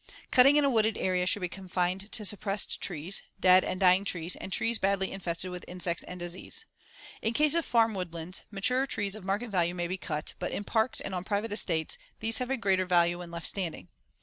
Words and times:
Cutting 0.31 0.55
in 0.55 0.65
a 0.65 0.69
wooded 0.71 0.97
area 0.97 1.27
should 1.27 1.41
be 1.41 1.47
confined 1.47 2.11
to 2.13 2.25
suppressed 2.25 2.81
trees, 2.81 3.21
dead 3.39 3.63
and 3.63 3.79
dying 3.79 4.03
trees 4.03 4.35
and 4.35 4.51
trees 4.51 4.79
badly 4.79 5.11
infested 5.11 5.51
with 5.51 5.63
insects 5.67 6.01
and 6.01 6.19
disease. 6.19 6.65
In 7.21 7.35
case 7.35 7.53
of 7.53 7.65
farm 7.65 7.93
woodlands, 7.93 8.41
mature 8.49 8.87
trees 8.87 9.13
of 9.13 9.23
market 9.23 9.51
value 9.51 9.75
may 9.75 9.85
be 9.87 9.97
cut, 9.99 10.33
but 10.39 10.51
in 10.51 10.63
parks 10.63 11.01
and 11.01 11.13
on 11.13 11.23
private 11.23 11.51
estates 11.51 11.99
these 12.19 12.39
have 12.39 12.49
a 12.49 12.57
greater 12.57 12.87
value 12.87 13.19
when 13.19 13.29
left 13.29 13.45
standing. 13.45 13.89